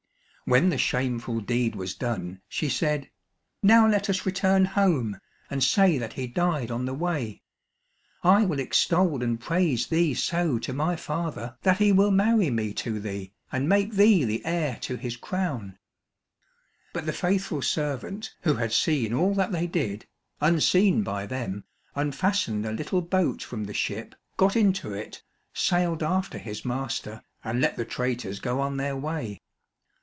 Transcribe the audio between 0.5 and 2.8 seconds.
the shameful deed was done, she